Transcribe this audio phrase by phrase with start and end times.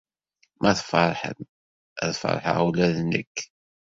[0.61, 1.39] Ma tfeṛḥem,
[2.03, 3.35] ad feṛḥeɣ ula d nekk.